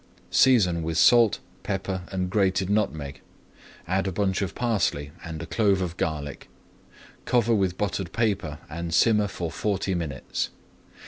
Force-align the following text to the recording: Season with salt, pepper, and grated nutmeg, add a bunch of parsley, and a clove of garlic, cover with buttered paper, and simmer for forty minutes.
Season 0.31 0.81
with 0.81 0.97
salt, 0.97 1.37
pepper, 1.61 2.01
and 2.11 2.31
grated 2.31 2.71
nutmeg, 2.71 3.21
add 3.87 4.07
a 4.07 4.11
bunch 4.11 4.41
of 4.41 4.55
parsley, 4.55 5.11
and 5.23 5.43
a 5.43 5.45
clove 5.45 5.79
of 5.79 5.95
garlic, 5.95 6.49
cover 7.25 7.53
with 7.53 7.77
buttered 7.77 8.11
paper, 8.11 8.57
and 8.67 8.95
simmer 8.95 9.27
for 9.27 9.51
forty 9.51 9.93
minutes. 9.93 10.49